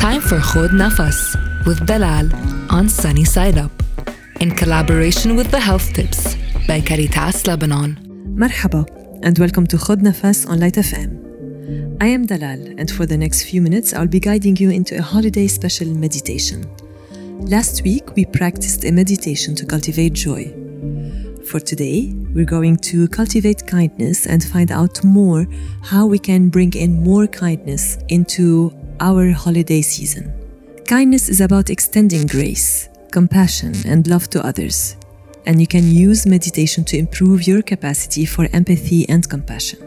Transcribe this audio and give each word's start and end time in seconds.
Time 0.00 0.22
for 0.22 0.38
Khod 0.38 0.70
Nafas 0.70 1.36
with 1.66 1.84
Dalal 1.84 2.26
on 2.72 2.88
Sunny 2.88 3.22
Side 3.22 3.58
Up 3.58 3.70
in 4.40 4.50
collaboration 4.50 5.36
with 5.36 5.50
the 5.50 5.60
Health 5.60 5.92
Tips 5.92 6.36
by 6.66 6.80
Caritas 6.80 7.46
Lebanon. 7.46 7.98
Marhaba 8.34 8.86
and 9.22 9.38
welcome 9.38 9.66
to 9.66 9.76
Khod 9.76 10.00
Nafas 10.00 10.48
on 10.48 10.58
Light 10.58 10.76
FM. 10.76 11.98
I 12.00 12.06
am 12.06 12.24
Dalal 12.24 12.78
and 12.78 12.90
for 12.90 13.04
the 13.04 13.18
next 13.18 13.42
few 13.42 13.60
minutes 13.60 13.92
I'll 13.92 14.06
be 14.06 14.20
guiding 14.20 14.56
you 14.56 14.70
into 14.70 14.96
a 14.96 15.02
holiday 15.02 15.46
special 15.46 15.88
meditation. 15.88 16.64
Last 17.40 17.82
week 17.84 18.16
we 18.16 18.24
practiced 18.24 18.86
a 18.86 18.90
meditation 18.90 19.54
to 19.56 19.66
cultivate 19.66 20.14
joy. 20.14 20.50
For 21.44 21.60
today, 21.60 22.14
we're 22.32 22.46
going 22.46 22.76
to 22.76 23.06
cultivate 23.08 23.66
kindness 23.66 24.26
and 24.26 24.42
find 24.42 24.72
out 24.72 25.04
more 25.04 25.46
how 25.82 26.06
we 26.06 26.18
can 26.18 26.48
bring 26.48 26.72
in 26.72 27.02
more 27.02 27.26
kindness 27.26 27.98
into 28.08 28.72
our 29.00 29.32
holiday 29.32 29.82
season. 29.82 30.32
Kindness 30.86 31.28
is 31.28 31.40
about 31.40 31.70
extending 31.70 32.26
grace, 32.26 32.88
compassion, 33.10 33.74
and 33.86 34.06
love 34.06 34.28
to 34.30 34.44
others. 34.44 34.96
And 35.46 35.60
you 35.60 35.66
can 35.66 35.90
use 35.90 36.26
meditation 36.26 36.84
to 36.84 36.98
improve 36.98 37.46
your 37.46 37.62
capacity 37.62 38.26
for 38.26 38.48
empathy 38.52 39.08
and 39.08 39.28
compassion. 39.28 39.78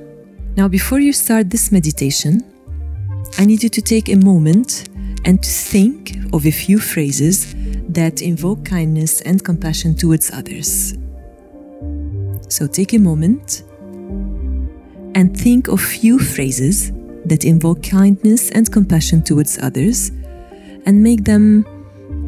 Now, 0.55 0.68
before 0.68 0.99
you 0.99 1.13
start 1.13 1.49
this 1.49 1.71
meditation, 1.71 2.41
I 3.38 3.45
need 3.45 3.63
you 3.63 3.70
to 3.70 3.81
take 3.81 4.09
a 4.09 4.16
moment 4.16 4.90
and 5.26 5.41
to 5.41 5.49
think 5.49 6.18
of 6.34 6.45
a 6.45 6.52
few 6.52 6.80
phrases 6.80 7.54
that 7.90 8.21
invoke 8.21 8.66
kindness 8.66 9.21
and 9.21 9.43
compassion 9.43 9.95
towards 9.95 10.32
others. 10.32 10.95
So 12.49 12.68
take 12.68 12.93
a 12.93 12.99
moment 12.99 13.63
and 15.16 15.35
think 15.38 15.68
of 15.68 15.82
few 15.82 16.20
phrases 16.20 16.91
that 17.26 17.45
invoke 17.45 17.84
kindness 17.84 18.52
and 18.52 18.72
compassion 18.72 19.22
towards 19.22 19.58
others 19.59 20.12
and 20.86 21.02
make 21.02 21.23
them 21.23 21.66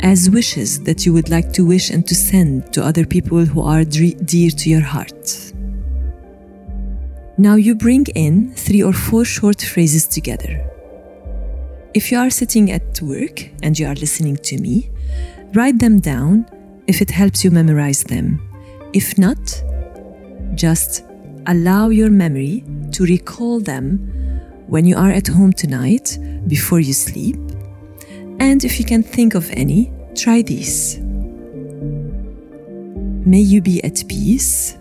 as 0.01 0.29
wishes 0.29 0.83
that 0.83 1.05
you 1.05 1.13
would 1.13 1.29
like 1.29 1.51
to 1.53 1.65
wish 1.65 1.89
and 1.89 2.07
to 2.07 2.15
send 2.15 2.71
to 2.73 2.83
other 2.83 3.05
people 3.05 3.45
who 3.45 3.61
are 3.61 3.83
dear 3.83 4.49
to 4.49 4.69
your 4.69 4.81
heart. 4.81 5.53
Now 7.37 7.55
you 7.55 7.75
bring 7.75 8.05
in 8.15 8.53
three 8.53 8.81
or 8.81 8.93
four 8.93 9.25
short 9.25 9.61
phrases 9.61 10.07
together. 10.07 10.61
If 11.93 12.11
you 12.11 12.17
are 12.17 12.29
sitting 12.29 12.71
at 12.71 13.01
work 13.01 13.49
and 13.61 13.77
you 13.77 13.87
are 13.87 13.95
listening 13.95 14.37
to 14.37 14.57
me, 14.57 14.89
write 15.53 15.79
them 15.79 15.99
down 15.99 16.45
if 16.87 17.01
it 17.01 17.09
helps 17.09 17.43
you 17.43 17.51
memorize 17.51 18.03
them. 18.03 18.41
If 18.93 19.17
not, 19.17 19.63
just 20.55 21.03
allow 21.47 21.89
your 21.89 22.09
memory 22.09 22.63
to 22.91 23.05
recall 23.05 23.59
them 23.59 24.11
when 24.66 24.84
you 24.84 24.96
are 24.96 25.10
at 25.10 25.26
home 25.28 25.52
tonight 25.52 26.18
before 26.46 26.80
you 26.80 26.92
sleep. 26.92 27.36
And 28.38 28.64
if 28.64 28.78
you 28.78 28.84
can 28.84 29.02
think 29.02 29.34
of 29.34 29.50
any, 29.50 29.92
try 30.14 30.42
these. 30.42 30.98
May 33.26 33.40
you 33.40 33.60
be 33.60 33.82
at 33.84 34.02
peace. 34.08 34.76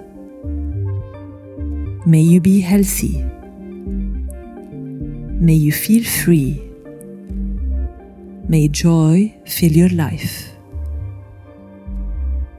May 2.05 2.21
you 2.21 2.39
be 2.39 2.61
healthy. 2.61 3.23
May 5.47 5.53
you 5.55 5.71
feel 5.71 6.03
free. 6.03 6.61
May 8.47 8.67
joy 8.67 9.33
fill 9.45 9.71
your 9.71 9.89
life. 9.89 10.45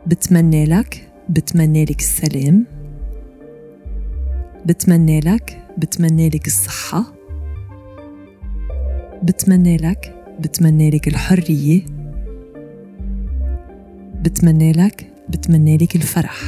بتمنى 0.07 0.65
لك 0.65 1.09
بتمنى 1.29 1.85
لك 1.85 1.99
السلام 2.01 2.67
بتمنى 4.67 5.21
لك 5.21 5.63
بتمنى 5.79 6.29
لك 6.29 6.47
الصحة 6.47 7.14
بتمنى 9.25 9.77
لك 9.77 10.15
بتمنى 10.41 10.91
لك 10.91 11.09
الحرية 11.09 11.83
بتمنى 14.23 14.73
لك 14.73 15.07
بتمنى 15.29 15.77
لك 15.77 15.97
الفرح 15.97 16.41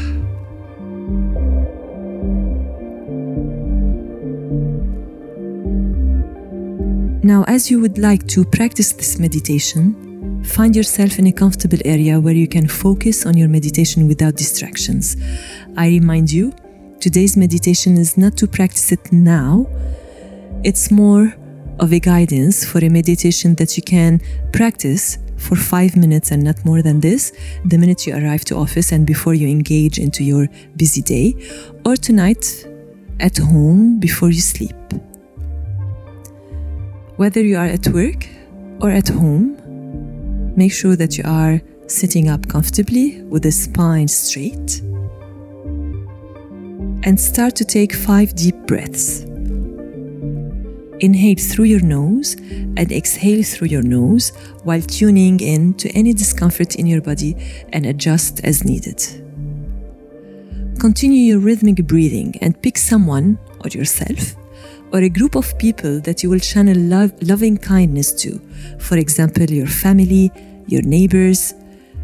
Now, 7.25 7.45
as 7.45 7.71
you 7.71 7.81
would 7.81 7.99
like 7.99 8.27
to 8.35 8.45
practice 8.45 8.93
this 8.93 9.21
meditation, 9.21 10.43
find 10.45 10.75
yourself 10.75 11.21
in 11.21 11.29
a 11.29 11.33
comfortable 11.33 11.79
area 11.85 12.19
where 12.19 12.35
you 12.35 12.49
can 12.49 12.67
focus 12.67 13.25
on 13.27 13.37
your 13.37 13.47
meditation 13.49 14.09
without 14.09 14.35
distractions. 14.35 15.17
I 15.77 15.87
remind 15.87 16.33
you, 16.33 16.53
today's 17.01 17.37
meditation 17.37 17.97
is 17.97 18.19
not 18.19 18.37
to 18.39 18.49
practice 18.49 18.91
it 18.91 19.13
now, 19.13 19.69
it's 20.65 20.91
more 20.91 21.33
of 21.80 21.94
a 21.94 22.00
guidance 22.00 22.66
for 22.66 22.80
a 22.84 22.90
meditation 22.90 23.56
that 23.56 23.78
you 23.78 23.84
can 23.84 24.22
practice 24.52 25.18
for 25.38 25.56
five 25.56 25.96
minutes 25.96 26.32
and 26.32 26.44
not 26.44 26.64
more 26.66 26.82
than 26.82 27.00
this 27.00 27.32
the 27.66 27.78
minute 27.78 28.08
you 28.08 28.16
arrive 28.16 28.44
to 28.46 28.56
office 28.56 28.92
and 28.92 29.06
before 29.06 29.34
you 29.34 29.48
engage 29.48 30.00
into 30.00 30.24
your 30.24 30.48
busy 30.76 31.02
day 31.02 31.36
or 31.86 31.96
tonight 31.96 32.68
at 33.20 33.38
home 33.38 34.00
before 34.00 34.30
you 34.30 34.42
sleep. 34.42 34.76
Whether 37.18 37.42
you 37.42 37.58
are 37.58 37.66
at 37.66 37.88
work 37.90 38.28
or 38.82 38.90
at 38.90 39.08
home 39.08 39.58
make 40.56 40.74
sure 40.74 40.96
that 40.96 41.18
you 41.18 41.24
are 41.26 41.62
sitting 41.86 42.30
up 42.30 42.48
comfortably 42.48 43.22
with 43.24 43.44
the 43.44 43.52
spine 43.52 44.08
straight 44.08 44.82
and 47.04 47.20
start 47.20 47.56
to 47.56 47.64
take 47.64 47.94
five 47.94 48.36
deep 48.36 48.56
breaths 48.66 49.27
Inhale 51.00 51.38
through 51.38 51.66
your 51.66 51.82
nose 51.82 52.36
and 52.36 52.92
exhale 52.92 53.44
through 53.44 53.68
your 53.68 53.84
nose 53.84 54.32
while 54.64 54.82
tuning 54.82 55.40
in 55.40 55.74
to 55.76 55.90
any 55.90 56.14
discomfort 56.14 56.76
in 56.76 56.88
your 56.88 57.02
body 57.02 57.36
and 57.74 57.86
adjust 57.86 58.44
as 58.44 58.64
needed. 58.64 59.00
Continue 60.80 61.20
your 61.20 61.40
rhythmic 61.40 61.88
breathing 61.88 62.36
and 62.42 62.62
pick 62.62 62.78
someone 62.78 63.38
or 63.64 63.70
yourself 63.70 64.36
or 64.92 65.00
a 65.00 65.10
group 65.10 65.36
of 65.36 65.58
people 65.58 66.00
that 66.02 66.24
you 66.24 66.30
will 66.30 66.40
channel 66.40 66.78
love, 66.78 67.12
loving 67.22 67.58
kindness 67.58 68.14
to. 68.14 68.40
For 68.80 68.98
example, 68.98 69.44
your 69.44 69.68
family, 69.68 70.32
your 70.68 70.82
neighbors, 70.82 71.54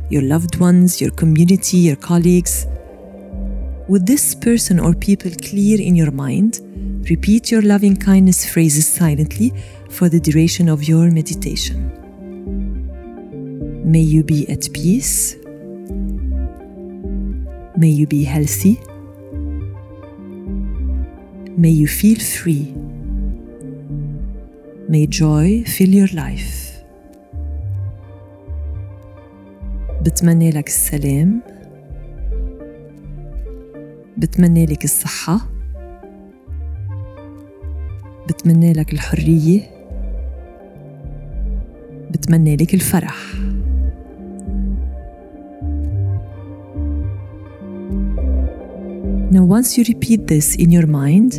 your 0.09 0.22
loved 0.22 0.59
ones, 0.59 1.00
your 1.00 1.12
community, 1.12 1.78
your 1.78 1.96
colleagues. 1.96 2.66
With 3.88 4.06
this 4.06 4.36
person 4.36 4.80
or 4.80 4.94
people 4.94 5.32
clear 5.42 5.80
in 5.80 5.96
your 5.96 6.12
mind, 6.12 6.59
Repeat 7.11 7.50
your 7.50 7.62
loving 7.62 7.97
kindness 7.97 8.44
phrases 8.44 8.87
silently 8.87 9.53
for 9.89 10.09
the 10.09 10.21
duration 10.21 10.69
of 10.69 10.84
your 10.84 11.11
meditation. 11.11 11.91
May 13.84 14.00
you 14.00 14.22
be 14.22 14.49
at 14.50 14.72
peace. 14.72 15.37
May 17.77 17.89
you 17.89 18.06
be 18.06 18.25
healthy. 18.25 18.81
May 21.56 21.71
you 21.71 21.87
feel 21.87 22.21
free. 22.21 22.75
May 24.89 25.06
joy 25.06 25.65
fill 25.65 25.89
your 25.89 26.09
life. 26.15 26.69
بتمنى 30.03 30.50
لك 30.50 30.66
السلام 30.66 31.41
بتمنى 34.16 34.66
لك 34.66 34.84
الصحه 34.84 35.50
بتمنى 38.43 38.72
لك 38.72 38.93
الحرية 38.93 39.61
بتمنى 42.11 42.56
لك 42.56 42.75
الفرح 42.75 43.16
Now, 49.31 49.44
once 49.44 49.77
you 49.77 49.84
repeat 49.84 50.27
this 50.27 50.56
in 50.56 50.71
your 50.71 50.87
mind, 50.87 51.33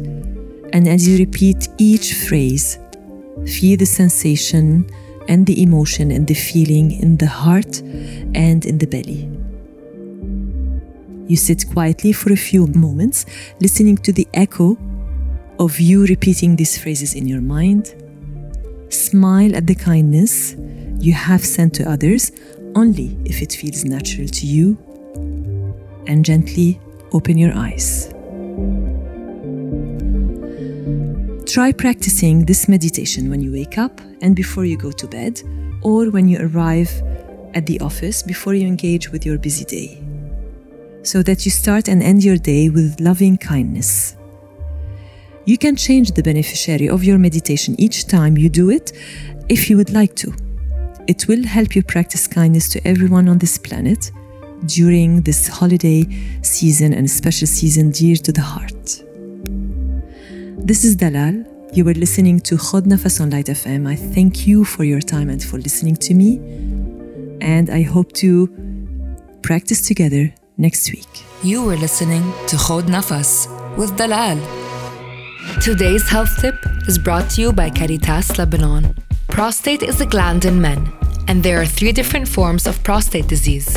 and 0.74 0.88
as 0.88 1.08
you 1.08 1.18
repeat 1.18 1.68
each 1.80 2.14
phrase, 2.14 2.78
feel 3.48 3.78
the 3.78 3.88
sensation 3.88 4.86
and 5.28 5.46
the 5.48 5.64
emotion 5.64 6.12
and 6.12 6.28
the 6.28 6.36
feeling 6.36 6.92
in 6.92 7.18
the 7.18 7.26
heart 7.26 7.82
and 8.36 8.64
in 8.64 8.78
the 8.78 8.86
belly. 8.86 9.28
You 11.28 11.36
sit 11.36 11.68
quietly 11.74 12.14
for 12.14 12.32
a 12.32 12.36
few 12.36 12.68
moments, 12.68 13.26
listening 13.60 13.98
to 13.98 14.12
the 14.12 14.28
echo 14.36 14.78
of 15.59 15.81
you 15.81 16.07
repeating 16.07 16.57
these 16.57 16.77
phrases 16.79 17.15
in 17.15 17.27
your 17.27 17.41
mind. 17.41 17.95
Smile 18.89 19.55
at 19.57 19.67
the 19.67 19.75
kindness 19.75 20.57
you 20.99 21.13
have 21.13 21.45
sent 21.45 21.75
to 21.75 21.89
others 21.89 22.33
only 22.75 23.17
if 23.25 23.43
it 23.43 23.53
feels 23.53 23.85
natural 23.85 24.27
to 24.29 24.47
you. 24.47 24.77
And 26.07 26.25
gently 26.25 26.81
open 27.13 27.39
your 27.39 27.55
eyes. 27.55 28.13
Try 31.47 31.73
practicing 31.73 32.45
this 32.45 32.69
meditation 32.69 33.31
when 33.31 33.41
you 33.41 33.53
wake 33.53 33.79
up 33.79 34.01
and 34.23 34.35
before 34.35 34.65
you 34.65 34.77
go 34.77 34.91
to 34.91 35.07
bed, 35.07 35.41
or 35.83 36.11
when 36.11 36.29
you 36.29 36.39
arrive 36.41 36.91
at 37.55 37.67
the 37.67 37.79
office 37.81 38.23
before 38.23 38.55
you 38.55 38.67
engage 38.67 39.11
with 39.11 39.25
your 39.25 39.39
busy 39.39 39.65
day, 39.65 40.03
so 41.05 41.23
that 41.23 41.45
you 41.45 41.51
start 41.51 41.87
and 41.87 42.03
end 42.03 42.25
your 42.25 42.37
day 42.37 42.71
with 42.71 42.99
loving 42.99 43.37
kindness. 43.37 44.17
You 45.47 45.59
can 45.59 45.77
change 45.77 46.13
the 46.13 46.23
beneficiary 46.23 46.89
of 46.89 47.05
your 47.05 47.19
meditation 47.19 47.75
each 47.79 48.07
time 48.07 48.39
you 48.39 48.49
do 48.49 48.71
it 48.71 48.93
if 49.51 49.69
you 49.69 49.77
would 49.77 49.91
like 49.91 50.15
to. 50.17 50.33
It 51.07 51.29
will 51.29 51.45
help 51.45 51.77
you 51.77 51.83
practice 51.83 52.27
kindness 52.27 52.71
to 52.71 52.89
everyone 52.89 53.29
on 53.29 53.37
this 53.37 53.59
planet 53.59 54.11
during 54.65 55.21
this 55.21 55.47
holiday 55.47 56.07
season 56.41 56.95
and 56.95 57.11
special 57.11 57.47
season 57.47 57.91
dear 57.91 58.17
to 58.17 58.33
the 58.33 58.41
heart. 58.41 59.03
This 60.67 60.83
is 60.83 60.97
Dalal. 60.97 61.45
You 61.75 61.85
were 61.85 61.93
listening 61.93 62.41
to 62.41 62.57
Khod 62.57 62.85
Nafas 62.85 63.21
on 63.21 63.29
Light 63.29 63.47
FM. 63.47 63.87
I 63.87 63.97
thank 63.97 64.47
you 64.47 64.65
for 64.65 64.85
your 64.85 65.01
time 65.01 65.29
and 65.29 65.45
for 65.45 65.59
listening 65.59 65.97
to 65.97 66.15
me. 66.15 66.39
And 67.43 67.69
I 67.69 67.83
hope 67.83 68.13
to 68.13 68.49
practice 69.43 69.87
together 69.87 70.33
next 70.57 70.91
week. 70.91 71.25
You 71.43 71.65
were 71.67 71.77
listening 71.77 72.23
to 72.47 72.57
Khod 72.57 72.85
Nafas 72.85 73.47
with 73.77 73.95
Dalal. 73.99 74.64
Today's 75.63 76.09
health 76.09 76.41
tip 76.41 76.57
is 76.87 76.99
brought 76.99 77.31
to 77.31 77.41
you 77.41 77.53
by 77.53 77.71
Caritas 77.71 78.39
Lebanon. 78.39 78.95
Prostate 79.29 79.83
is 79.83 80.01
a 80.01 80.07
gland 80.07 80.45
in 80.45 80.61
men, 80.61 80.93
and 81.29 81.43
there 81.43 81.61
are 81.61 81.67
three 81.67 81.93
different 81.93 82.29
forms 82.29 82.67
of 82.67 82.83
prostate 82.83 83.29
disease 83.29 83.73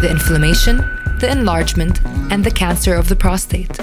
the 0.00 0.10
inflammation, 0.10 0.78
the 1.20 1.28
enlargement, 1.30 2.00
and 2.30 2.44
the 2.44 2.50
cancer 2.50 2.94
of 2.94 3.08
the 3.08 3.16
prostate. 3.16 3.78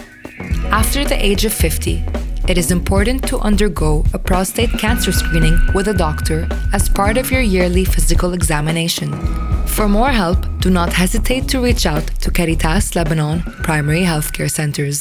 After 0.71 1.05
the 1.05 1.23
age 1.23 1.45
of 1.45 1.53
50, 1.53 2.03
it 2.47 2.57
is 2.57 2.71
important 2.71 3.27
to 3.27 3.39
undergo 3.39 4.03
a 4.13 4.19
prostate 4.19 4.71
cancer 4.79 5.11
screening 5.11 5.57
with 5.73 5.87
a 5.87 5.93
doctor 5.93 6.47
as 6.73 6.89
part 6.89 7.17
of 7.17 7.31
your 7.31 7.41
yearly 7.41 7.85
physical 7.85 8.33
examination. 8.33 9.09
For 9.67 9.87
more 9.87 10.09
help, 10.09 10.45
do 10.59 10.69
not 10.69 10.93
hesitate 10.93 11.47
to 11.49 11.61
reach 11.61 11.85
out 11.85 12.07
to 12.21 12.31
Caritas 12.31 12.95
Lebanon 12.95 13.41
primary 13.63 14.01
healthcare 14.01 14.51
centers. 14.51 14.99